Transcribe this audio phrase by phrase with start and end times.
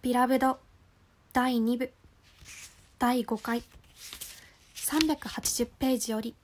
[0.00, 0.60] ビラブド
[1.32, 1.92] 第2部
[3.00, 3.64] 第5回
[4.76, 6.36] 380ページより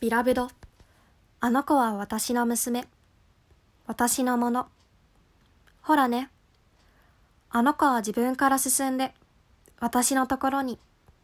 [0.00, 0.48] ビラブド
[1.40, 2.86] あの子は私の娘
[3.86, 4.68] 私のもの。
[5.82, 6.30] ほらね
[7.50, 9.12] あの子は自分から進んで
[9.78, 10.78] 私のところに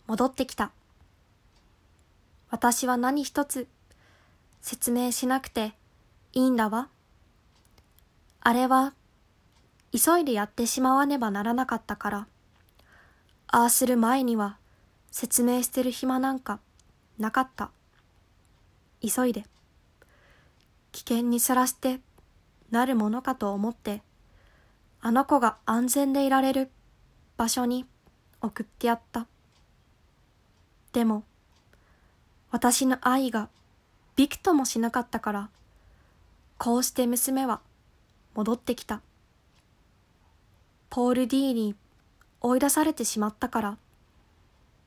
[0.07, 0.71] 戻ってきた。
[2.51, 3.69] 私は何一つ
[4.61, 5.73] 説明しなくて
[6.35, 6.89] いいんだわ。
[8.43, 8.93] あれは
[9.93, 12.27] 急いでやってしまわねばならなかったから、
[13.49, 14.57] ああする前には
[15.11, 16.61] 説明してる暇なんか
[17.19, 17.71] なかった。
[19.03, 19.45] 急いで。
[20.93, 22.01] 危険にさらして
[22.71, 24.03] なるものかと思って、
[25.01, 26.71] あの子が安全でいられる
[27.37, 27.87] 場所に
[28.41, 29.27] 送ってやった。
[30.93, 31.25] でも、
[32.51, 33.49] 私の愛が
[34.17, 35.51] びくともしなかったから、
[36.59, 37.61] こうして娘は
[38.35, 39.01] 戻ってきた。
[40.91, 41.77] ポール・ディーに
[42.41, 43.79] 追い出されてしまったから、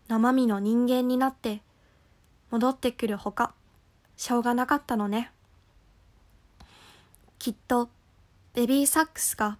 [0.10, 1.62] 生身の人間になって
[2.52, 3.54] 戻ってくるほか、
[4.18, 5.32] しょうがなかったのね。
[7.40, 7.90] きっと、
[8.54, 9.58] ベビーサックスが、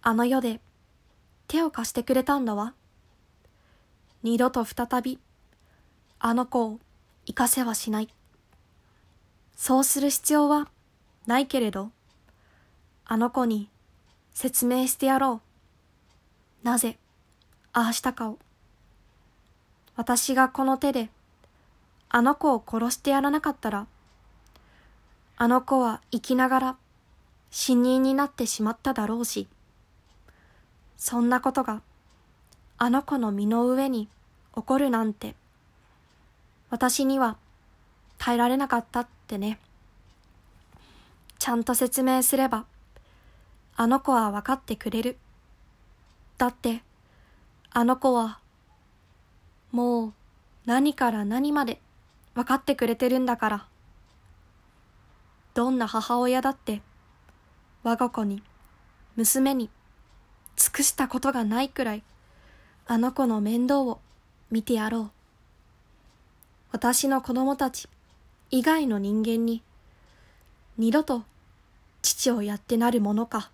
[0.00, 0.60] あの世で
[1.46, 2.72] 手を貸してくれたんだわ。
[4.22, 5.18] 二度と再び、
[6.20, 6.80] あの子を
[7.26, 8.08] 生かせはしない。
[9.56, 10.68] そうする必要は
[11.26, 11.90] ないけれど、
[13.04, 13.68] あの子に
[14.34, 15.40] 説明してやろ
[16.62, 16.66] う。
[16.66, 16.98] なぜ、
[17.72, 18.38] ああしたかを。
[19.96, 21.08] 私がこの手で、
[22.08, 23.86] あの子を殺してやらなかったら、
[25.36, 26.76] あの子は生きながら
[27.50, 29.46] 死人になってしまっただろうし、
[30.96, 31.82] そんなことが
[32.76, 34.08] あの子の身の上に
[34.54, 35.36] 起こるなんて、
[36.70, 37.36] 私には
[38.18, 39.60] 耐えられなかったってね。
[41.38, 42.64] ちゃんと説明すれば、
[43.76, 45.16] あの子は分かってくれる。
[46.38, 46.82] だって、
[47.70, 48.38] あの子は、
[49.72, 50.12] もう
[50.64, 51.80] 何から何まで
[52.34, 53.66] 分かってくれてるんだから。
[55.54, 56.82] どんな母親だって、
[57.82, 58.42] 我が子に、
[59.16, 59.70] 娘に、
[60.56, 62.04] 尽くしたことがないくらい、
[62.86, 64.00] あの子の面倒を
[64.52, 65.10] 見てやろう。
[66.70, 67.88] 私の子供たち
[68.50, 69.62] 以外の人間に、
[70.78, 71.24] 二度と
[72.02, 73.50] 父をやってなるものか。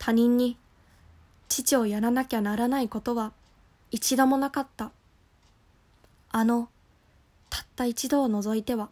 [0.00, 0.56] 他人に
[1.48, 3.32] 父をやらなきゃならないことは
[3.90, 4.92] 一度もなかった。
[6.30, 6.70] あの、
[7.50, 8.88] たった一度を除いては。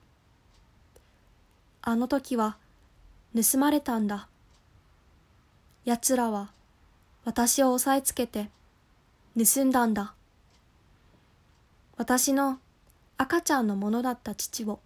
[1.81, 2.59] あの時は
[3.35, 4.29] 盗まれたんだ。
[5.87, 6.51] 奴らは
[7.25, 8.51] 私を押さえつけて
[9.35, 10.13] 盗んだんだ。
[11.97, 12.59] 私の
[13.17, 14.79] 赤ちゃんのものだった父を。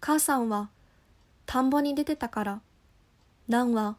[0.00, 0.68] 母さんは
[1.46, 2.60] 田んぼに出てたから、
[3.48, 3.96] 蘭は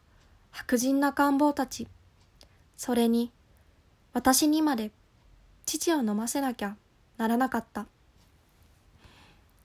[0.58, 1.86] 白人な官房たち、
[2.78, 3.30] それに、
[4.14, 4.90] 私にまで
[5.66, 6.78] 父を飲ませなきゃ
[7.18, 7.88] ならなかった。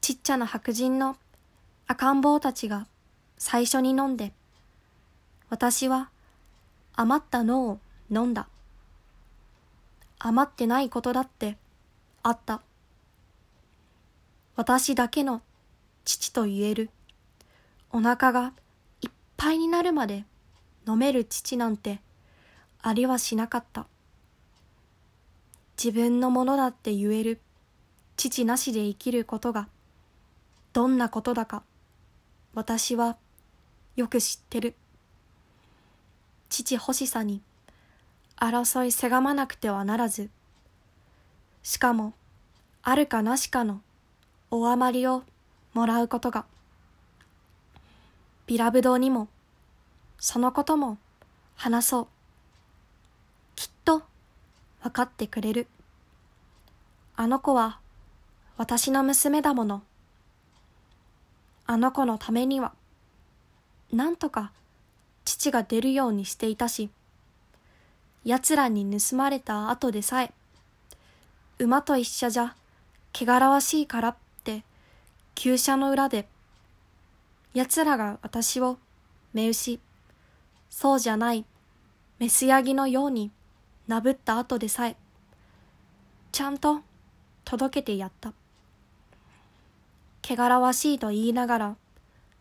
[0.01, 1.17] ちっちゃな白人の
[1.87, 2.89] 赤ん坊たちが
[3.39, 4.33] 最初に飲んで、
[5.49, 6.11] 私は
[6.95, 7.79] 余ったのを
[8.11, 8.49] 飲んだ。
[10.19, 11.57] 余ってないことだって
[12.25, 12.63] あった。
[14.57, 15.41] 私だけの
[16.05, 16.91] 父と言える。
[17.93, 18.53] お腹が
[19.03, 20.25] いっぱいになるまで
[20.87, 22.01] 飲める父なんて
[22.83, 23.87] ありはしなかった。
[25.83, 27.41] 自分のものだって言える
[28.17, 29.69] 父なしで生きることが
[30.73, 31.63] どんなことだか
[32.55, 33.17] 私は
[33.97, 34.75] よく知ってる。
[36.49, 37.41] 父欲しさに
[38.37, 40.31] 争いせがまなくてはならず、
[41.63, 42.15] しかも
[42.83, 43.83] あるかなしかの
[44.51, 45.23] お余りを
[45.75, 46.45] もらうことが、
[48.47, 49.29] ビラブドにも
[50.21, 50.99] そのことも
[51.57, 52.07] 話そう。
[53.57, 54.03] きっと
[54.83, 55.67] 分かってくれる。
[57.17, 57.81] あの子は
[58.59, 59.83] 私の娘だもの。
[61.67, 62.73] あの子のためには、
[63.93, 64.53] なんとか
[65.25, 66.91] 父が出るようにしていたし、
[68.25, 70.35] 奴らに盗まれた後でさえ、
[71.59, 72.55] 馬と一緒じゃ、
[73.15, 74.65] 汚らわしいからって、
[75.35, 76.29] 厩舎の裏で、
[77.55, 78.79] 奴らが私を
[79.33, 79.81] 目牛、
[80.71, 81.45] そうじゃない、
[82.19, 83.31] メスヤギのように
[83.89, 84.97] なぶった後でさえ、
[86.33, 86.81] ちゃんと
[87.45, 88.33] 届けてやった。
[90.23, 91.77] 汚らわしいと言いながら、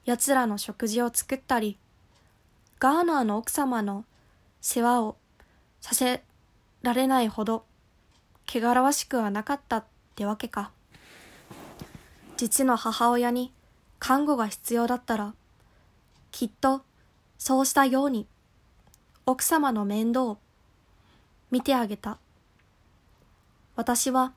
[0.06, 1.78] 奴らの食事を作ったり、
[2.80, 4.06] ガーナーの奥様の
[4.62, 5.18] 世話を
[5.82, 6.24] させ
[6.84, 7.66] られないほど、
[8.48, 9.84] 汚らわしくはなかったっ
[10.16, 10.72] てわけか。
[12.38, 13.52] 実の母親に
[13.98, 15.34] 看護が必要だったら、
[16.32, 16.84] きっと
[17.40, 18.28] そうしたように、
[19.26, 20.38] 奥様の面倒を
[21.50, 22.20] 見てあげた。
[23.78, 24.34] 私は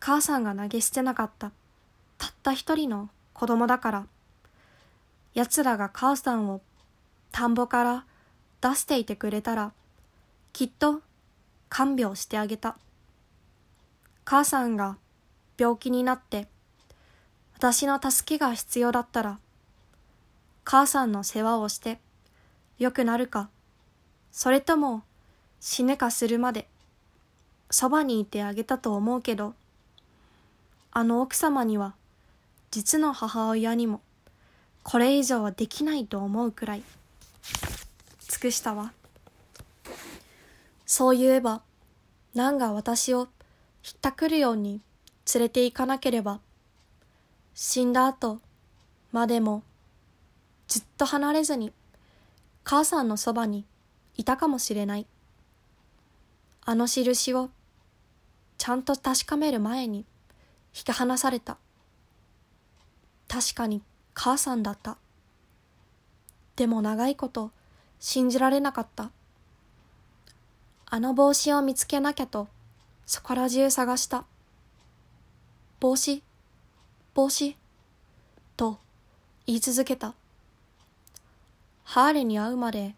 [0.00, 1.50] 母さんが投げ捨てなかった
[2.18, 4.06] たった一人の子供だから、
[5.32, 6.60] 奴らが母さんを
[7.32, 8.04] 田んぼから
[8.60, 9.72] 出していてくれたら、
[10.52, 11.00] きっと
[11.70, 12.76] 看病してあげた。
[14.26, 14.98] 母さんが
[15.58, 16.48] 病気になって、
[17.56, 19.38] 私の助けが必要だったら、
[20.64, 21.98] 母さんの世話をして
[22.78, 23.50] 良くなるか、
[24.32, 25.02] それとも
[25.60, 26.66] 死ぬかするまで
[27.70, 29.54] そばにいてあげたと思うけど、
[30.90, 31.94] あの奥様には
[32.70, 34.00] 実の母親にも
[34.82, 36.82] これ以上はできないと思うくらい
[38.28, 38.92] 尽くしたわ。
[40.86, 41.62] そう言えば、
[42.34, 43.28] ナンが私を
[43.82, 44.80] ひったくるように
[45.34, 46.40] 連れて行かなければ、
[47.54, 48.40] 死んだ後
[49.12, 49.62] までも
[50.74, 51.72] ずっと離れずに
[52.64, 53.64] 母さんのそばに
[54.16, 55.06] いたかもしれない。
[56.64, 57.50] あの印を
[58.58, 59.98] ちゃんと確かめる前に
[60.74, 61.58] 引き離された。
[63.28, 63.82] 確かに
[64.14, 64.96] 母さんだった。
[66.56, 67.52] でも長いこと
[68.00, 69.12] 信じられなかった。
[70.86, 72.48] あの帽子を見つけなきゃと
[73.06, 74.24] そこら中探した。
[75.78, 76.20] 帽子
[77.14, 77.56] 帽子
[78.56, 78.80] と
[79.46, 80.16] 言い続けた。
[81.84, 82.96] ハーレに会うまで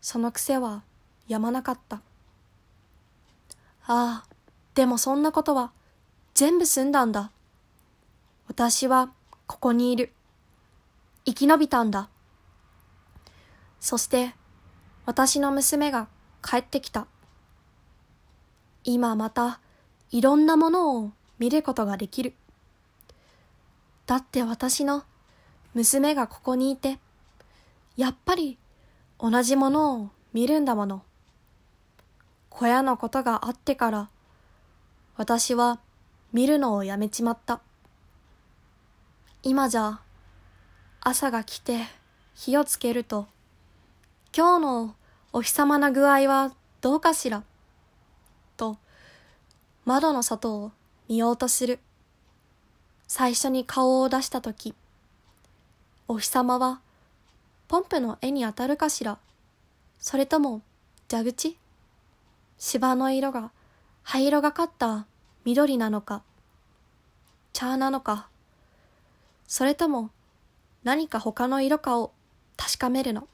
[0.00, 0.82] その癖は
[1.28, 1.96] やまなかった。
[3.86, 4.24] ああ、
[4.74, 5.72] でもそんなことは
[6.34, 7.30] 全部済んだんだ。
[8.48, 9.10] 私は
[9.46, 10.12] ここにいる。
[11.24, 12.08] 生き延びたんだ。
[13.80, 14.34] そして
[15.06, 16.08] 私の娘が
[16.42, 17.06] 帰ってきた。
[18.84, 19.60] 今また
[20.10, 22.34] いろんなものを見ることができる。
[24.06, 25.04] だって私の
[25.74, 26.98] 娘がここにいて、
[27.96, 28.58] やっぱり
[29.18, 31.02] 同じものを見るんだもの。
[32.48, 34.08] 小屋のことがあってから、
[35.16, 35.80] 私は
[36.32, 37.60] 見るのをやめちまった。
[39.42, 40.00] 今じゃ、
[41.00, 41.80] 朝が来て
[42.34, 43.26] 火をつけると、
[44.36, 44.94] 今日の
[45.32, 47.42] お日様な具合はどうかしら、
[48.56, 48.78] と、
[49.84, 50.72] 窓の外を
[51.08, 51.80] 見ようとする。
[53.06, 54.74] 最初に顔を出したとき、
[56.08, 56.80] お日様は、
[57.72, 59.16] ポンプの絵に当たるかしら、
[59.98, 60.60] それとも
[61.10, 61.56] 蛇口？
[62.58, 63.50] 芝の色が
[64.02, 65.06] 灰色がかった
[65.46, 66.22] 緑なのか、
[67.54, 68.28] 茶なのか、
[69.48, 70.10] それとも
[70.84, 72.12] 何か他の色かを
[72.58, 73.26] 確かめるの？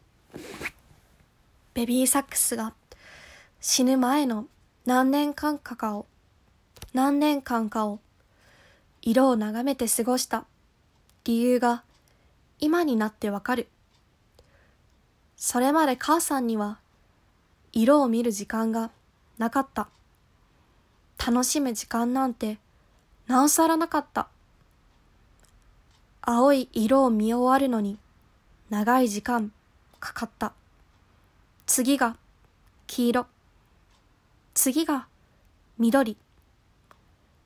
[1.74, 2.74] ベビーサックスが
[3.60, 4.46] 死ぬ前の
[4.86, 6.06] 何年間かかを、
[6.94, 7.98] 何年間かを
[9.02, 10.44] 色を眺めて過ごした
[11.24, 11.82] 理由が
[12.60, 13.66] 今になってわかる。
[15.40, 16.78] それまで母さんには
[17.72, 18.90] 色を見る時間が
[19.38, 19.88] なかった。
[21.24, 22.58] 楽しむ時間なんて
[23.28, 24.26] なおさらなかった。
[26.22, 27.98] 青い色を見終わるのに
[28.68, 29.52] 長い時間
[30.00, 30.52] かかった。
[31.66, 32.16] 次が
[32.88, 33.26] 黄色。
[34.54, 35.06] 次が
[35.78, 36.16] 緑。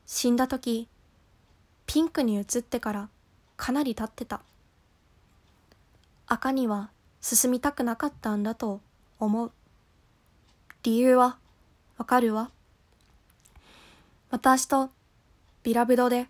[0.07, 0.89] 死んだ時、
[1.87, 3.09] ピンクに移ってから
[3.59, 4.41] かなり経ってた。
[6.27, 6.89] 赤には
[7.23, 8.81] 進みたくなかったんだと
[9.19, 9.53] 思う。
[10.83, 11.39] 理由は
[11.97, 12.51] わかるわ。
[14.31, 14.91] 私と
[15.63, 16.27] ビラブドで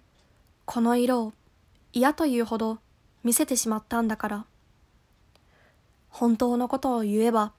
[0.67, 1.33] この色を
[1.95, 2.79] 嫌というほど
[3.25, 4.45] 見せてしまったんだから。
[6.11, 7.53] 本当のことを言えば、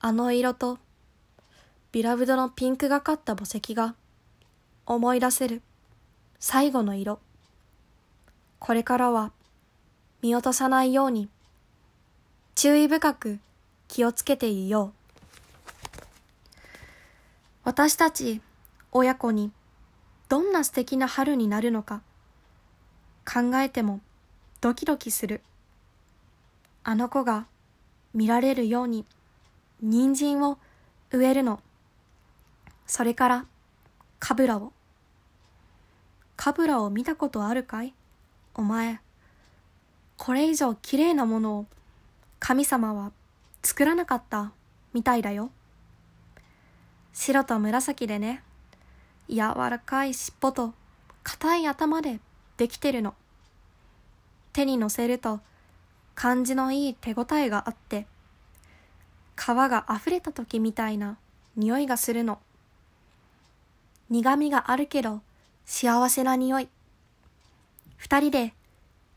[0.00, 0.78] あの色と
[1.92, 3.94] ビラブドのピンクがかった墓石が
[4.86, 5.62] 思い出せる
[6.40, 7.20] 最後の色。
[8.58, 9.30] これからは
[10.20, 11.28] 見落とさないように
[12.60, 13.38] 注意深く
[13.86, 14.92] 気をつけていよう。
[17.62, 18.40] 私たち
[18.90, 19.52] 親子に
[20.28, 22.02] どんな素敵な春になるのか
[23.24, 24.00] 考えても
[24.60, 25.40] ドキドキする。
[26.82, 27.46] あの子が
[28.12, 29.04] 見られるように
[29.80, 30.58] 人参を
[31.12, 31.60] 植えるの。
[32.88, 33.46] それから
[34.18, 34.72] カブラを。
[36.34, 37.94] カブラを見たことあるかい？
[38.56, 38.98] お前。
[40.16, 41.66] これ以上綺麗なものを
[42.48, 43.12] 神様は
[43.62, 44.52] 作らなかった
[44.94, 45.50] みたいだよ。
[47.12, 48.42] 白と紫でね、
[49.28, 50.72] 柔らかい尻尾と
[51.22, 52.20] 硬い頭で
[52.56, 53.12] できてるの。
[54.54, 55.40] 手に乗せると
[56.14, 58.06] 感じのいい手応えがあって、
[59.36, 61.18] 皮が溢れた時みたいな
[61.54, 62.38] 匂いがするの。
[64.08, 65.20] 苦味があるけど
[65.66, 66.68] 幸せな匂い。
[67.98, 68.54] 二人で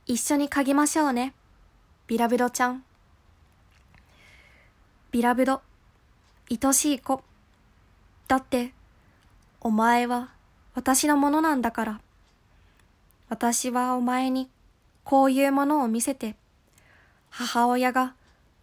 [0.05, 1.33] 一緒に嗅ぎましょうね。
[2.07, 2.83] ビラビロちゃん。
[5.12, 5.62] ビラブド、
[6.50, 7.22] 愛しい子。
[8.30, 8.72] だって、
[9.60, 10.30] お前は
[10.74, 12.01] 私のものなんだから。
[13.27, 14.50] 私はお前に
[15.03, 16.38] こういうものを見せて、
[17.30, 18.13] 母親が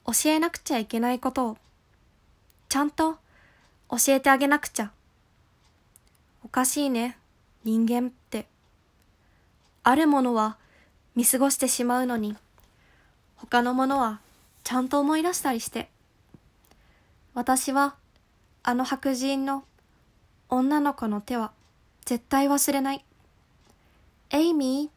[0.06, 1.58] 教えなくちゃいけないことを、
[2.70, 3.18] ちゃんと
[3.90, 4.90] 教えてあげなくちゃ。
[6.42, 7.18] おかしいね、
[7.62, 8.46] 人間って。
[9.82, 10.56] あるものは
[11.14, 12.38] 見過ごしてしまうのに、
[13.36, 14.20] 他のものは
[14.64, 15.90] ちゃんと思い出したりして。
[17.34, 17.96] 私は
[18.62, 19.64] あの白人の
[20.48, 21.52] 女の子の手は
[22.04, 23.04] 絶対忘れない。
[24.30, 24.90] エイミーっ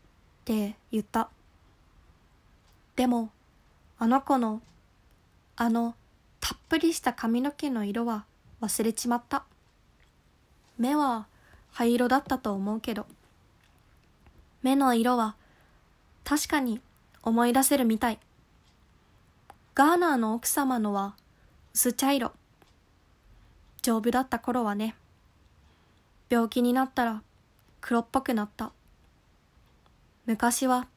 [0.46, 1.30] て言った。
[2.96, 3.32] でも、
[3.98, 4.62] あの子の、
[5.56, 5.96] あの、
[6.40, 8.26] たっぷりした髪の毛の色は
[8.62, 9.44] 忘れちまった。
[10.78, 11.28] 目は
[11.72, 13.06] 灰色だったと思うけど、
[14.62, 15.36] 目の色は
[16.24, 16.82] 確かに
[17.24, 18.20] 思い出せるみたい。
[19.76, 21.16] ガーナーの奥様のは
[21.74, 22.34] 薄茶色。
[23.82, 24.94] 丈夫だった頃はね。
[26.30, 27.24] 病気になったら
[27.80, 28.74] 黒っぽくなった。
[30.26, 30.88] 昔は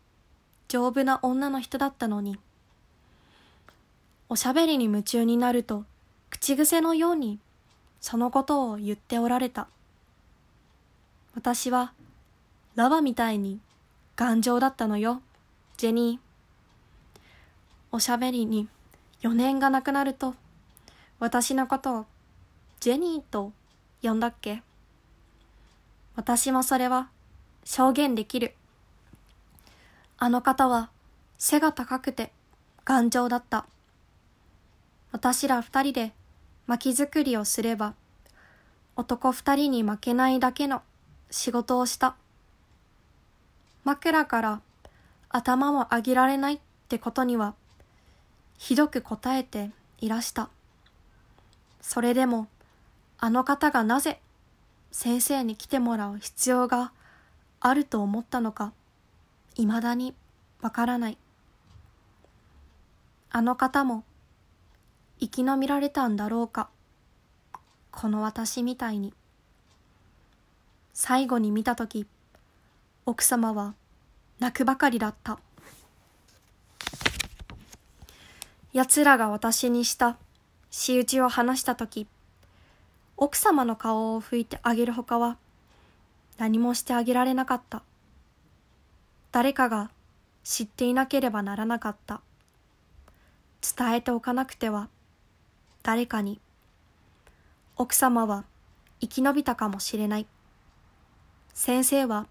[0.66, 2.38] 丈夫な女の人だったのに。
[4.28, 5.84] おしゃべりに夢中になると
[6.28, 7.38] 口癖のように
[8.00, 9.68] そのことを言っておられた。
[11.36, 11.92] 私は
[12.74, 13.60] ラバみたいに
[14.16, 15.22] 頑丈だったのよ、
[15.76, 17.18] ジェニー。
[17.92, 18.68] おしゃべりに
[19.22, 20.34] 余念がなくなると
[21.24, 22.06] 私のことを
[22.80, 23.50] ジェニーと
[24.02, 24.62] 呼んだっけ？
[26.16, 27.08] 私もそれは
[27.64, 28.54] 証言できる。
[30.18, 30.90] あの方は
[31.38, 32.30] 背が高くて
[32.84, 33.64] 頑丈だった。
[35.12, 36.12] 私ら二人で
[36.66, 37.94] 薪作りをすれば
[38.94, 40.82] 男二人に負けないだけの
[41.30, 42.16] 仕事をした。
[43.82, 44.60] 枕から
[45.30, 46.58] 頭も上げられないっ
[46.90, 47.54] てことには
[48.58, 49.70] ひどく答えて
[50.02, 50.50] いらした。
[51.86, 52.48] それでも
[53.18, 54.18] あの方がなぜ
[54.90, 56.92] 先生に来てもらう必要が
[57.60, 58.72] あると思ったのか、
[59.54, 60.14] 未だに
[60.62, 61.18] わからない。
[63.30, 64.02] あの方も
[65.20, 66.70] 生き延びられたんだろうか。
[67.90, 69.12] この私みたいに。
[70.94, 72.06] 最後に見たとき、
[73.04, 73.74] 奥様は
[74.40, 75.38] 泣くばかりだった。
[78.72, 80.16] 奴らが私にした
[80.76, 82.08] 仕打ちを話したとき、
[83.16, 85.38] 奥様の顔を拭いてあげるほかは
[86.36, 87.84] 何もしてあげられなかった。
[89.30, 89.92] 誰かが
[90.42, 92.22] 知っていなければならなかった。
[93.62, 94.88] 伝えておかなくては
[95.84, 96.40] 誰かに
[97.76, 98.44] 奥様は
[99.00, 100.26] 生き延びたかもしれない。
[101.54, 102.26] 先生は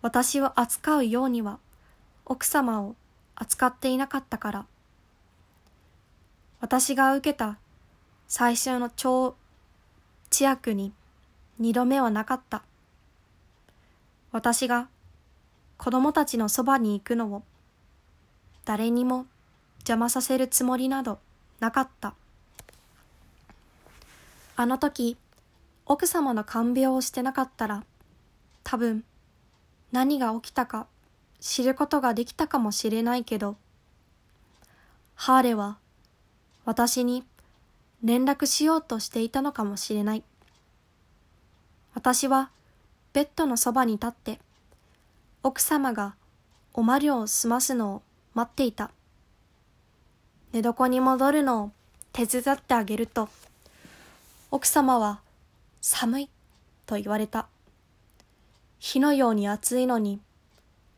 [0.00, 1.58] 私を扱うようには
[2.24, 2.94] 奥様を
[3.34, 4.66] 扱っていなかったから。
[6.60, 7.58] 私が受けた
[8.26, 9.36] 最終の超
[10.30, 10.92] 知悪に
[11.58, 12.62] 二度目はなかった。
[14.32, 14.88] 私が
[15.76, 17.42] 子供たちのそばに行くのを
[18.64, 19.26] 誰にも
[19.78, 21.18] 邪魔させるつもりなど
[21.60, 22.14] なかった。
[24.56, 25.16] あの時、
[25.86, 27.84] 奥様の看病をしてなかったら、
[28.64, 29.04] 多分
[29.92, 30.86] 何が起きたか
[31.40, 33.56] 知ることができたかもしれないけど、
[35.14, 35.78] ハーレは
[36.68, 37.24] 私に
[38.04, 40.22] 連絡しようとしていたのかもしれない。
[41.94, 42.50] 私は
[43.14, 44.38] ベッドのそばに立って、
[45.42, 46.14] 奥様が
[46.74, 48.02] おまりを済ますのを
[48.34, 48.90] 待っていた。
[50.52, 51.70] 寝床に戻るのを
[52.12, 53.30] 手伝ってあげると、
[54.50, 55.20] 奥様は
[55.80, 56.28] 寒い
[56.84, 57.46] と言われた。
[58.78, 60.20] 火のように暑いのに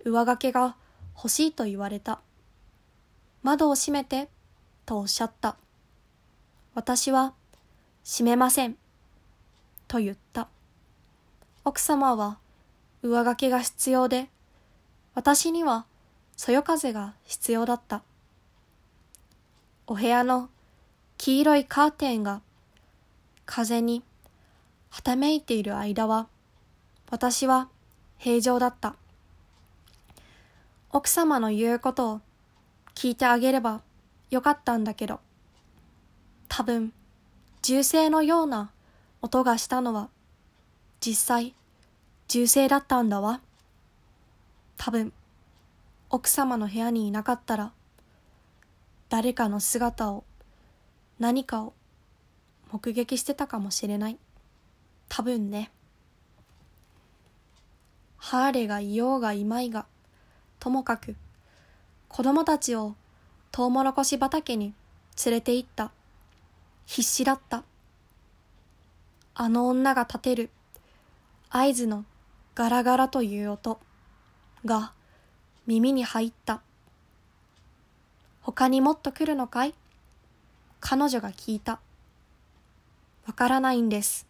[0.05, 0.75] 上掛けが
[1.15, 2.19] 欲しいと言われた。
[3.45, 4.29] 窓を閉めて
[4.91, 5.55] とおっしゃった。
[6.75, 7.33] 私は
[8.03, 8.75] 閉めません
[9.87, 10.49] と言った。
[11.65, 12.39] 奥様は
[13.01, 14.29] 上掛けが必要で、
[15.15, 15.87] 私には
[16.37, 18.03] そよ風が必要だった。
[19.87, 20.49] お部屋の
[21.19, 22.41] 黄色いカーテンが
[23.47, 24.03] 風に
[24.89, 26.27] はためいている間は、
[27.13, 27.69] 私は
[28.19, 28.97] 平常だった。
[30.91, 32.21] 奥様の言うことを
[32.97, 33.83] 聞いてあげれば
[34.31, 35.21] よかったんだけど、
[36.49, 36.93] 多分、
[37.63, 38.71] 銃声のような
[39.23, 40.09] 音がしたのは
[41.01, 41.55] 実際、
[42.29, 43.41] 銃声だったんだわ。
[44.77, 45.15] 多分、
[46.11, 47.73] 奥様の部屋にいなかったら、
[49.09, 50.25] 誰かの姿を、
[51.19, 51.73] 何かを
[52.71, 54.19] 目撃してたかもしれない。
[55.09, 55.71] 多分ね。
[58.19, 59.87] ハーレがいようがいまいが、
[60.59, 61.17] ともかく、
[62.09, 62.95] 子供たちを
[63.53, 64.75] トウモロコシ畑に
[65.25, 65.91] 連れて行った。
[66.87, 67.65] 必死だった。
[69.35, 70.51] あの女が立てる
[71.51, 72.05] 合図の
[72.55, 73.81] ガラガラという音
[74.65, 74.93] が
[75.67, 76.61] 耳に入った。
[78.41, 79.75] 他にもっと来るのかい？
[80.81, 81.81] 彼女が聞いた。
[83.27, 84.27] わからないんです。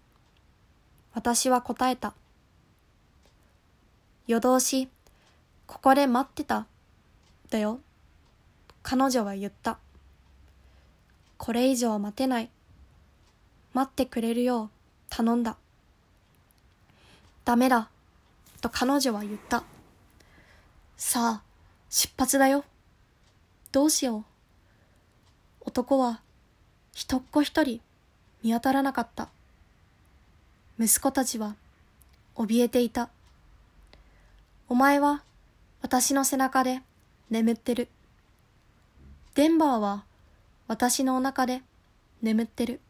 [1.14, 2.14] 私は答えた。
[4.26, 4.88] 夜通し、
[5.66, 6.66] ここで待ってた。
[7.50, 7.80] だよ。
[8.90, 9.78] 彼女は言った。
[11.36, 12.50] これ以上待てない。
[13.72, 14.70] 待ってくれるよう
[15.08, 15.56] 頼んだ。
[17.44, 17.88] ダメだ。
[18.60, 19.62] と彼女は言った。
[20.96, 21.42] さあ、
[21.88, 22.64] 出発だよ。
[23.70, 24.24] どうしよう。
[25.60, 26.20] 男は、
[26.92, 27.80] 一っ子一人、
[28.42, 29.28] 見当たらなかった。
[30.80, 31.54] 息子たちは、
[32.34, 33.08] 怯えていた。
[34.68, 35.22] お前は、
[35.80, 36.82] 私の背中で
[37.30, 37.86] 眠ってる。
[39.34, 40.04] デンバーは、
[40.68, 41.62] 私のお腹で
[42.22, 42.80] 眠ってる。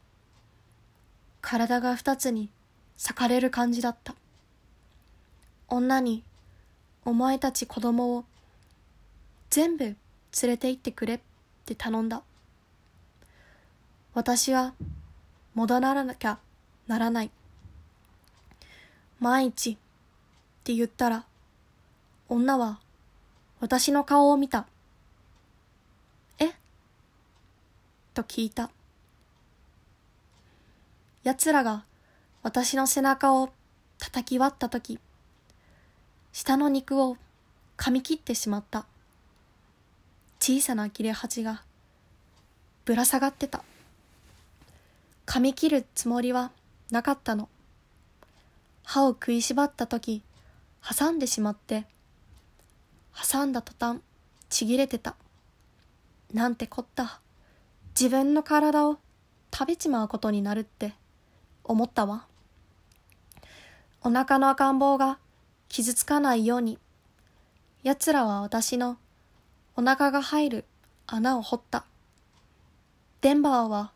[1.41, 2.51] 体が二つに
[2.97, 4.15] 裂かれる感じだった。
[5.69, 6.23] 女に、
[7.05, 8.25] お前たち子供を
[9.51, 9.97] 全部連
[10.45, 11.21] れて行ってくれっ
[11.65, 12.23] て頼んだ。
[14.15, 14.75] 私は
[15.55, 16.39] 戻らなきゃ
[16.87, 17.31] ならない。
[19.21, 19.77] 万一っ
[20.65, 21.25] て言ったら、
[22.29, 22.81] 女は
[23.61, 24.67] 私の顔を見た。
[26.39, 26.51] え
[28.23, 28.71] と聞いた。
[31.23, 31.85] 奴らが
[32.43, 33.51] 私の背中を
[33.99, 34.99] 叩き割ったとき、
[36.33, 37.17] 下の肉を
[37.77, 38.87] 噛み切ってしまった。
[40.39, 41.63] 小さな切れ端が
[42.85, 43.63] ぶら下がってた。
[45.27, 46.51] 噛み切るつもりは
[46.91, 47.49] なかったの。
[48.85, 50.23] 歯を食いしばった時、
[50.83, 51.87] 挟んでしまって、
[53.15, 54.01] 挟んだ途端、
[54.49, 55.17] ちぎれてた。
[56.33, 57.21] なんてこった。
[58.01, 58.97] 自分の体を
[59.53, 60.95] 食べちまうことになるって
[61.65, 62.25] 思ったわ。
[64.03, 65.19] お腹の赤ん坊が
[65.69, 66.79] 傷つかないように、
[67.83, 68.97] 奴らは私の
[69.77, 70.65] お腹が入る
[71.07, 71.85] 穴を掘った。
[73.21, 73.93] デンバーは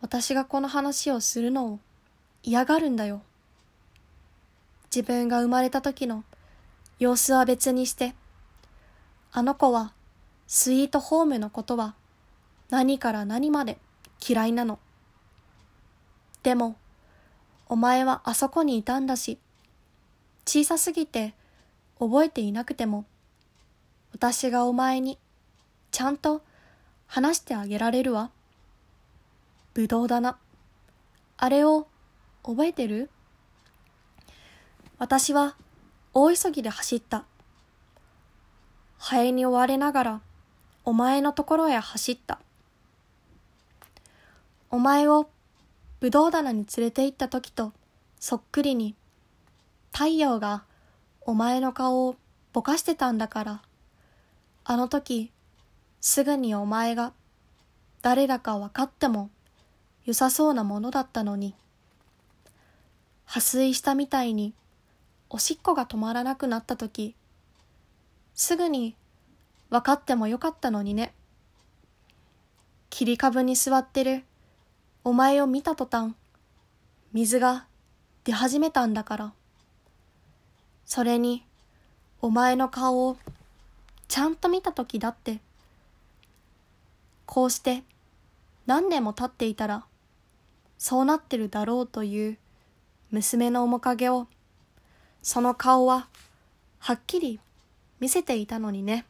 [0.00, 1.78] 私がこの話をするのを
[2.42, 3.22] 嫌がるんだよ。
[4.92, 6.24] 自分が生まれた時の
[6.98, 8.16] 様子は別にして、
[9.30, 9.92] あの子は
[10.48, 11.94] スイートホームのことは
[12.72, 13.76] 何から何まで
[14.26, 14.78] 嫌いなの？
[16.42, 16.76] でも、
[17.68, 19.38] お前はあそこにいたんだし、
[20.46, 21.34] 小さすぎて
[22.00, 23.04] 覚えていなくても、
[24.14, 25.18] 私がお前に
[25.90, 26.42] ちゃんと
[27.06, 28.30] 話してあげられるわ。
[29.74, 30.38] ぶどうだな。
[31.36, 31.86] あれを
[32.42, 33.10] 覚えてる？
[34.98, 35.56] 私は
[36.14, 37.26] 大急ぎで走った。
[38.96, 40.20] ハエに追われながら
[40.86, 42.40] お前のところへ走った。
[44.74, 45.28] お前を
[46.00, 47.74] ぶどう棚に連れて行った時と
[48.18, 48.94] そっくりに
[49.92, 50.64] 太陽が
[51.20, 52.16] お前の顔を
[52.54, 53.62] ぼかしてたんだから。
[54.64, 55.30] あの時、
[56.00, 57.12] すぐにお前が
[58.00, 59.28] 誰だか分かっても
[60.06, 61.54] 良さそうなものだったのに。
[63.26, 64.54] 破水したみたいに
[65.28, 67.14] おしっこが止まらなくなった時、
[68.34, 68.96] すぐに
[69.68, 71.12] 分かってもよかったのにね。
[72.88, 74.24] 切り株に座ってる
[75.04, 76.14] お前を見た途端、
[77.12, 77.66] 水が
[78.22, 79.32] 出始めたんだから。
[80.84, 81.44] それに、
[82.20, 83.16] お前の顔を
[84.06, 85.40] ちゃんと見た時だって、
[87.26, 87.82] こうして
[88.66, 89.84] 何年も経っていたら、
[90.78, 92.38] そうなってるだろうという
[93.10, 94.28] 娘の面影を、
[95.20, 96.06] その顔は
[96.78, 97.40] はっきり
[97.98, 99.04] 見せていたのにね。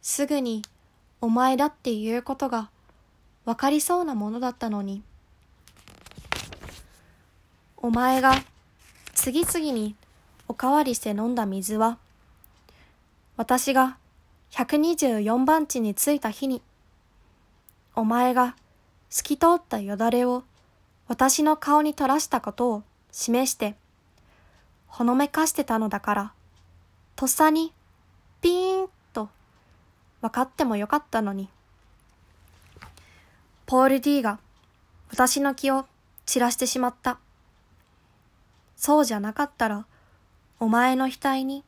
[0.00, 0.62] すぐに
[1.20, 2.70] お前だっていうことが
[3.50, 5.02] わかりそうなものだったのに。
[7.78, 8.32] お前が
[9.12, 9.96] 次々に
[10.46, 11.98] おかわりして飲んだ水は、
[13.36, 13.96] 私が
[14.52, 16.62] 124番地に着いた日に、
[17.96, 18.54] お前が
[19.08, 20.44] 透き通ったよだれを
[21.08, 23.74] 私の顔に垂らしたことを示して、
[24.86, 26.32] ほのめかしてたのだから、
[27.16, 27.72] とっさに
[28.42, 29.28] ピーンと
[30.20, 31.48] 分かってもよかったのに。
[33.70, 34.40] ポール D が
[35.12, 35.86] 私の気を
[36.26, 37.20] 散らしてしまった。
[38.74, 39.86] そうじゃなかったら、
[40.58, 41.62] お前の額に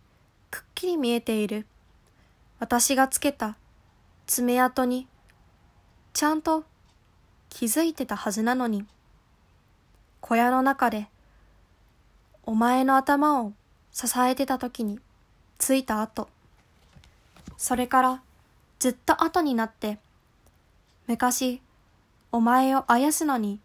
[0.50, 1.64] くっきり見えている。
[2.58, 3.56] 私がつけた
[4.26, 5.06] 爪痕に
[6.12, 6.64] ちゃんと
[7.48, 8.84] 気づいてたはずなのに。
[10.20, 11.06] 小屋の中で
[12.42, 13.52] お前の頭を
[13.92, 14.98] 支えてた時に
[15.56, 16.28] ついた後
[17.56, 18.22] それから
[18.80, 19.98] ずっと後になって
[21.06, 21.62] 昔
[22.32, 23.60] お前をあやすのに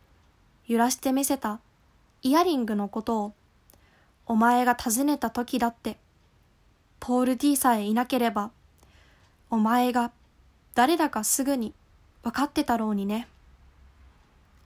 [0.67, 1.59] 揺らしてみせた
[2.21, 3.33] イヤリングのことを
[4.25, 5.97] お前が尋ねた時だって
[6.99, 8.51] ポール D さえいなければ
[9.49, 10.11] お前が
[10.75, 11.73] 誰だかすぐに
[12.23, 13.27] 分かってたろうにね。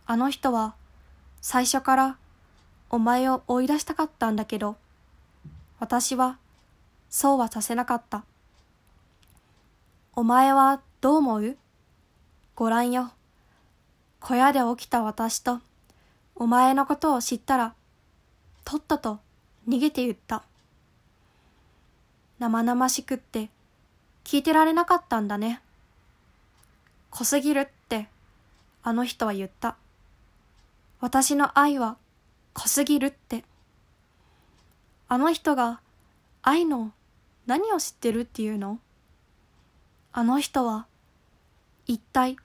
[0.07, 0.73] あの人は
[1.41, 2.17] 最初から
[2.89, 4.75] お前を追い出したかったんだけど、
[5.79, 6.37] 私は
[7.09, 8.25] そうはさせなかった。
[10.15, 11.57] お前はどう思う？
[12.55, 13.11] ごらんよ。
[14.21, 15.59] 小屋で起きた私と
[16.35, 17.73] お前のことを知ったら、
[18.63, 19.19] とっとと
[19.67, 20.43] 逃げて言った。
[22.39, 23.49] 生々しくって
[24.23, 25.59] 聞いてられなかったんだね。
[27.09, 28.07] 濃すぎるって
[28.83, 29.75] あの人は言った。
[30.99, 31.97] 私の愛は
[32.53, 33.43] 濃すぎるって。
[35.07, 35.81] あの人が
[36.43, 36.91] 愛の
[37.47, 38.79] 何を知ってるっていうの？
[40.13, 40.85] あの人は
[41.87, 42.37] 一体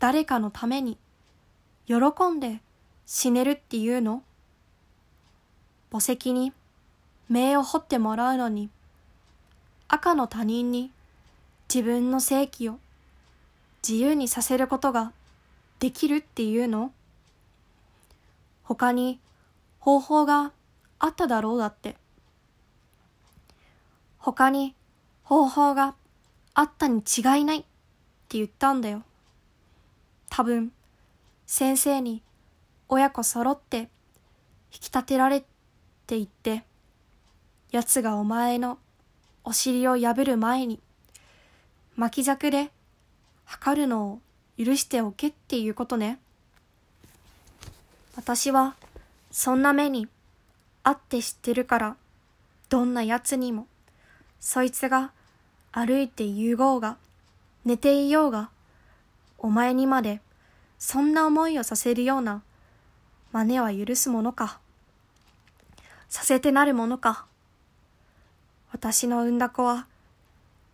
[0.00, 0.98] 誰かのために
[1.86, 1.96] 喜
[2.34, 2.60] んで
[3.06, 4.24] 死ねるっていうの
[5.92, 6.52] 墓石に
[7.28, 8.70] 名を彫ってもらうのに
[9.86, 10.90] 赤の他人に
[11.72, 12.78] 自分の正規を
[13.86, 15.12] 自由にさせることが
[15.78, 16.92] できるっていうの
[18.64, 19.20] 他に
[19.78, 20.52] 方法が
[20.98, 21.96] あっただろうだって。
[24.18, 24.74] 他に
[25.24, 25.94] 方法が
[26.52, 27.60] あったに違いないっ
[28.28, 29.02] て言ったんだよ。
[30.30, 30.72] 多分、
[31.46, 32.22] 先生に
[32.88, 33.86] 親子揃って引
[34.70, 35.40] き立てられっ
[36.06, 36.64] て言って、
[37.72, 38.78] 奴がお前の
[39.44, 40.80] お尻を破る前に
[41.96, 42.70] 巻き尺で
[43.44, 44.20] 測るのを
[44.64, 46.18] 許しておけっていうことね。
[48.16, 48.76] 私は
[49.30, 50.08] そんな目に
[50.82, 51.96] あって知ってるから
[52.68, 53.66] どんな奴にも
[54.40, 55.12] そいつが
[55.72, 56.96] 歩いて言うごうが
[57.64, 58.50] 寝ていようが
[59.40, 60.20] お前にまで
[60.78, 62.42] そんな思いをさせるような
[63.32, 64.60] 真似は許すものか
[66.08, 67.26] させてなるものか
[68.72, 69.86] 私の産んだ子は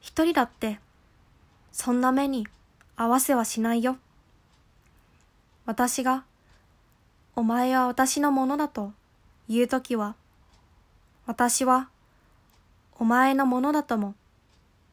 [0.00, 0.78] 一人だって
[1.72, 2.46] そんな目に
[2.96, 3.96] 合わせはしないよ
[5.66, 6.24] 私が
[7.34, 8.92] お前は私のものだと
[9.48, 10.14] 言うときは、
[11.26, 11.90] 私は
[12.98, 14.14] お前のものだとも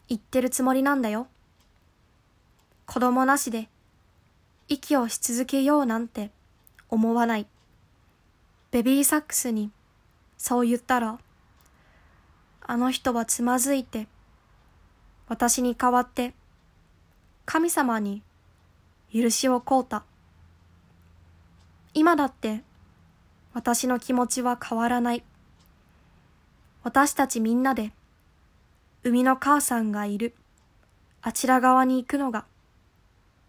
[0.09, 1.27] 言ってるつもりなんだよ。
[2.93, 3.69] 子供なしで
[4.67, 6.29] 息をし続けようなんて
[6.89, 7.47] 思わない。
[8.69, 9.71] ベビーサックスに
[10.37, 11.17] そう言ったら、
[12.61, 14.07] あの人はつまずいて、
[15.27, 16.35] 私に代わって
[17.45, 18.21] 神様に
[19.11, 20.03] 許しを請うた。
[21.95, 22.61] 今だって
[23.55, 25.23] 私の気持ちは変わらない。
[26.83, 27.91] 私たちみんなで
[29.03, 30.35] 海の母さんがいる
[31.23, 32.45] あちら側に行くのが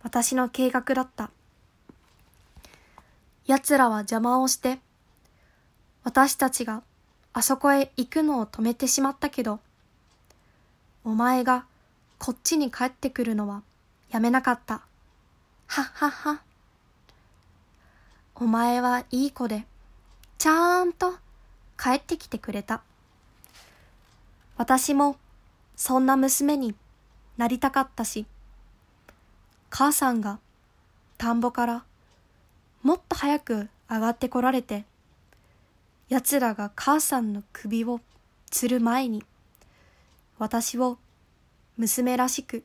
[0.04, 1.30] 私の計画だった。
[3.46, 4.78] 奴らは邪魔をして
[6.04, 6.82] 私たちが
[7.32, 9.58] あそこへ行くのを止めてしまったけど
[11.04, 11.66] お前が
[12.18, 13.62] こっちに帰ってくるのは
[14.10, 14.80] やめなかった。
[15.66, 16.40] はっはっは。
[18.36, 19.64] お前はいい子で、
[20.38, 21.14] ちゃんと
[21.76, 22.82] 帰ってきてくれた。
[24.56, 25.16] 私も
[25.76, 26.74] そんな娘に
[27.36, 28.24] なりたかったし、
[29.76, 30.38] 母さんが
[31.18, 31.82] 田んぼから
[32.84, 34.84] もっと早く上がってこられて、
[36.08, 37.98] 奴らが母さんの首を
[38.52, 39.24] 吊る前に、
[40.38, 40.96] 私を
[41.76, 42.62] 娘らしく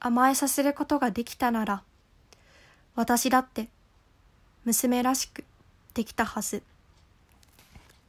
[0.00, 1.82] 甘えさせることができたなら、
[2.94, 3.70] 私だって
[4.66, 5.44] 娘らしく
[5.94, 6.62] できたはず。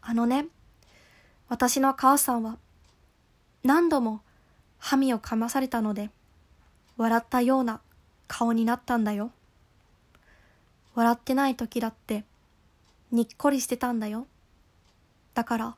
[0.02, 0.48] あのね、
[1.48, 2.58] 私の母さんは
[3.64, 4.20] 何度も
[4.78, 6.10] ハミをかまされたので、
[6.98, 7.80] 笑ったような
[8.34, 9.30] 顔になったんだよ。
[10.96, 12.24] 笑ってない時だって
[13.12, 14.26] にっこりしてたんだよ。
[15.34, 15.76] だから、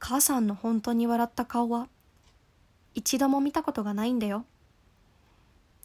[0.00, 1.86] 母さんの本当に笑った顔は
[2.96, 4.44] 一度も見たことがないんだよ。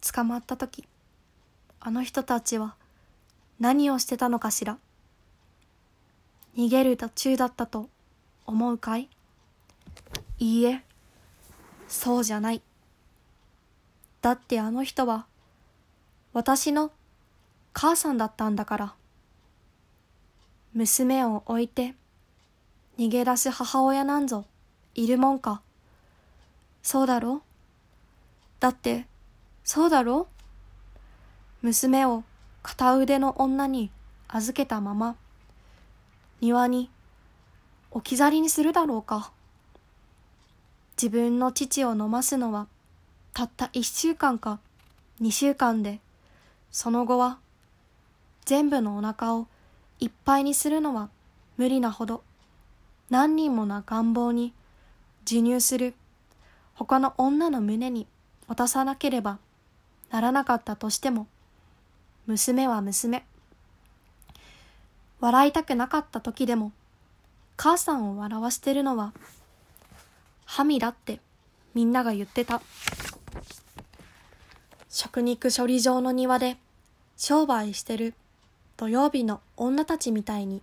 [0.01, 0.87] 捕まった時、
[1.79, 2.73] あの人たちは
[3.59, 4.79] 何をしてたのかしら
[6.57, 7.89] 逃げる途中だったと
[8.47, 9.07] 思うかい？
[10.39, 10.83] いいえ、
[11.87, 12.63] そうじゃない。
[14.23, 15.27] だってあの人は
[16.35, 16.91] 私の
[17.71, 18.93] 母さんだったんだから。
[20.73, 21.95] 娘を置いて
[22.99, 24.43] 逃げ出す母親なんぞ
[24.95, 25.61] いるもんか。
[26.83, 27.41] そうだろ？
[28.59, 29.05] だって
[29.63, 30.27] そうだろ？
[31.61, 32.25] 娘を
[32.63, 33.89] 片腕の女に
[34.27, 35.15] 預けたまま、
[36.41, 36.89] 庭に
[37.91, 39.31] 置き去りにするだろうか。
[40.97, 42.67] 自分の父を飲ますのは、
[43.33, 44.59] たった一週間か
[45.21, 46.01] 二週間で、
[46.75, 47.37] その後は
[48.43, 49.47] 全部のお腹を
[50.01, 51.09] いっぱいにするのは
[51.55, 52.21] 無理なほど。
[53.09, 54.51] 何人もの願望に
[55.23, 55.93] 授乳する。
[56.73, 58.07] 他の女の胸に
[58.49, 59.39] 渡さなければ
[60.11, 61.27] ならなかったとしても
[62.27, 63.25] 娘は娘。
[65.21, 66.73] 笑いたくなかった時でも
[67.55, 69.13] 母さんを笑わしてるのは
[70.43, 71.21] ハミだって
[71.73, 72.61] みんなが言ってた。
[74.89, 76.57] 食肉処理場の庭で
[77.17, 78.13] 商売してる
[78.75, 80.61] 土曜日の女たちみたいに。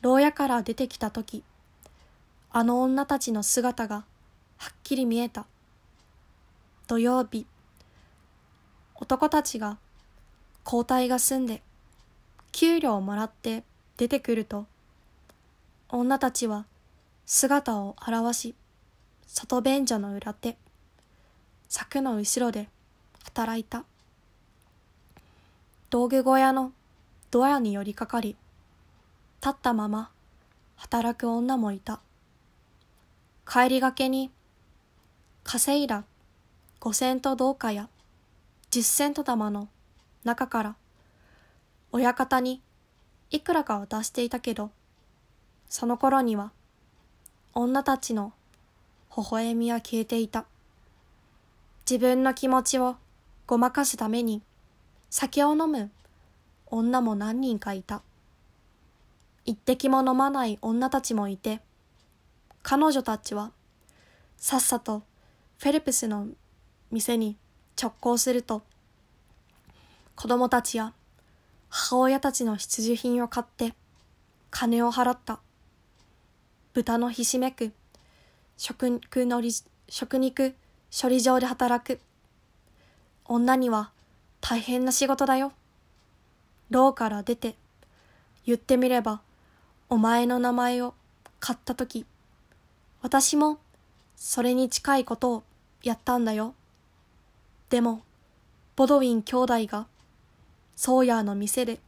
[0.00, 1.44] 牢屋から出てきた時
[2.50, 4.04] あの女たちの姿が
[4.56, 5.46] はっきり見えた。
[6.88, 7.46] 土曜日
[8.96, 9.78] 男たちが
[10.64, 11.62] 交代が済んで
[12.50, 13.64] 給料をもらって
[13.96, 14.66] 出てくると
[15.88, 16.66] 女たちは
[17.26, 18.54] 姿を現し
[19.26, 20.56] 外便所の裏手
[21.68, 22.68] 柵の後ろで
[23.24, 23.84] 働いた。
[25.92, 26.72] 道具小屋の
[27.30, 28.34] ドアに寄りかかり、
[29.42, 30.10] 立ったまま
[30.74, 32.00] 働く女もいた。
[33.46, 34.30] 帰りがけに、
[35.44, 36.04] 稼いだ
[36.80, 37.90] 五セント銅貨や
[38.70, 39.68] 十セント玉の
[40.24, 40.76] 中から、
[41.92, 42.62] 親方に
[43.28, 44.70] いくらかを出していたけど、
[45.68, 46.52] その頃には
[47.52, 48.32] 女たちの
[49.14, 50.46] 微笑みは消えていた。
[51.84, 52.96] 自分の気持ちを
[53.46, 54.40] ごまかすために
[55.14, 55.90] 酒を飲む
[56.64, 58.00] 女も何人かいた。
[59.44, 61.60] 一滴も飲まない女たちもいて、
[62.62, 63.52] 彼女たちは
[64.38, 65.02] さっさと
[65.58, 66.28] フェルプスの
[66.90, 67.36] 店に
[67.78, 68.62] 直行すると、
[70.16, 70.94] 子供たちや
[71.68, 73.74] 母親たちの必需品を買って
[74.50, 75.40] 金を払った。
[76.72, 77.74] 豚のひしめく
[78.56, 79.50] 食肉のり
[79.90, 80.54] 食肉
[80.90, 82.00] 処理場で働く。
[83.26, 83.92] 女には
[84.42, 85.52] 大変な仕事だよ。
[86.68, 87.54] 牢から出て、
[88.44, 89.22] 言ってみれば、
[89.88, 90.94] お前の名前を
[91.38, 92.04] 買ったとき、
[93.00, 93.58] 私も
[94.16, 95.42] それに近いことを
[95.82, 96.54] やったんだよ。
[97.70, 98.02] でも、
[98.74, 99.86] ボドウィン兄弟が、
[100.74, 101.78] ソーヤーの店で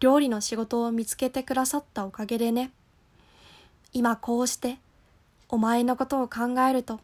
[0.00, 2.72] 料理の仕事を見つけてくださったおかげでね。
[3.92, 4.78] 今こうして、
[5.50, 6.98] お前のことを考えると、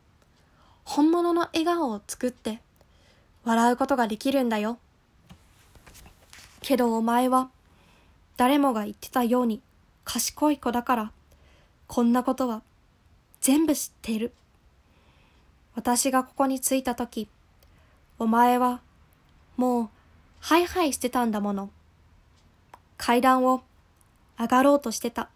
[0.85, 2.63] 本物の笑顔を作って、
[3.45, 4.79] 笑うことができるんだよ。
[6.61, 7.51] けどお前は、
[8.37, 9.61] 誰もが言ってたように
[10.05, 11.13] 賢い子だから、
[11.87, 12.63] こんなことは
[13.41, 14.33] 全部知っている。
[15.75, 17.29] 私がここに着いたとき、
[18.19, 18.81] お前は
[19.57, 19.89] もう
[20.41, 21.71] ハイハイしてたんだもの。
[22.97, 23.63] 階段を
[24.39, 25.31] 上がろうとしてた。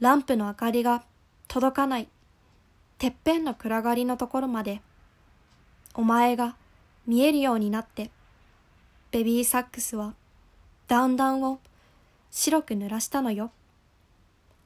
[0.00, 1.04] ランプの明かりが
[1.48, 2.08] 届かない
[2.98, 4.80] てっぺんの暗がりのところまで
[5.94, 6.56] お前が
[7.06, 8.10] 見えるようになって、
[9.12, 10.14] ベビーサックスは
[10.88, 11.60] だんだんを
[12.30, 13.52] 白く濡らしたのよ。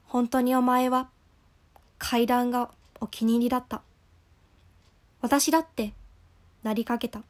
[0.07, 1.09] 本当にお前は
[1.99, 3.83] 階段がお気に入りだった。
[5.21, 5.93] 私だって
[6.63, 7.23] なりかけた。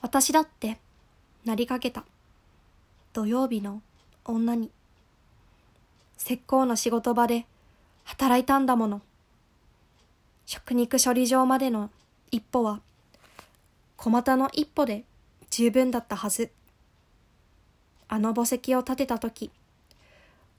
[0.00, 0.78] 私だって
[1.44, 2.04] なりかけた。
[3.12, 3.82] 土曜日の
[4.24, 4.70] 女に。
[6.18, 7.46] 石膏の仕事場で
[8.04, 9.00] 働いたんだもの。
[10.44, 11.90] 食肉処理場までの
[12.34, 12.80] 一歩は
[13.98, 15.04] 小股の一歩で
[15.50, 16.50] 十分だったはず。
[18.08, 19.50] あの墓石を立てたとき、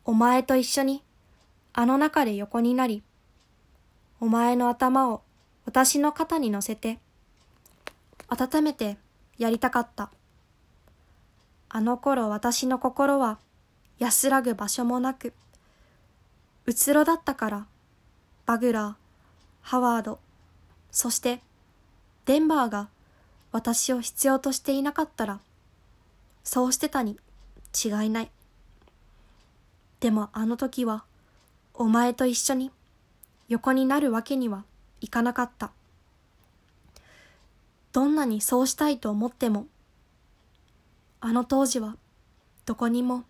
[0.05, 1.01] お前と一緒に
[1.73, 3.01] あの中で横になり、
[4.19, 5.23] お前の頭を
[5.65, 6.99] 私の肩に乗せて、
[8.27, 8.97] 温めて
[9.39, 10.11] やりたかった。
[11.69, 13.39] あの頃私の心は
[13.97, 15.33] 安らぐ場所もなく、
[16.67, 17.65] うつろだったから、
[18.45, 18.93] バグラー、
[19.61, 20.19] ハワード、
[20.91, 21.41] そして
[22.25, 22.89] デンバーが
[23.51, 25.39] 私を必要としていなかったら、
[26.43, 27.17] そうしてたに
[27.83, 28.31] 違いない。
[29.99, 31.03] でもあの時は、
[31.73, 32.71] お前と一緒に
[33.47, 34.63] 横になるわけには
[35.01, 35.71] いかなかった。
[37.91, 39.67] どんなにそうしたいと思っても、
[41.19, 41.95] あの当時は
[42.65, 43.23] どこにも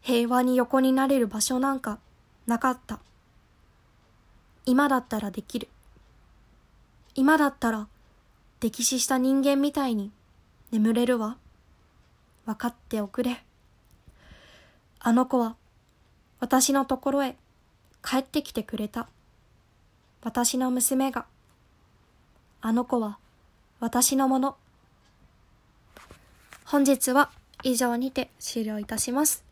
[0.00, 1.98] 平和に横になれる場所なんか
[2.46, 3.00] なかった。
[4.64, 5.68] 今だったらできる。
[7.18, 7.88] 今だったら
[8.60, 10.12] 溺死した人間みたいに
[10.70, 11.36] 眠れるわ。
[12.46, 13.42] 分かっておくれ。
[15.00, 15.56] あの子は
[16.38, 17.34] 私のところへ
[18.04, 19.08] 帰ってきてくれた。
[20.22, 21.26] 私の娘が。
[22.60, 23.18] あの子は
[23.80, 24.56] 私のもの。
[26.66, 27.32] 本日は
[27.64, 29.42] 以上にて終了いたします。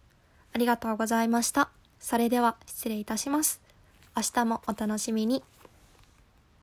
[0.55, 1.71] ありがとうございました。
[1.99, 3.61] それでは失礼いたします。
[4.17, 5.43] 明日もお楽しみに。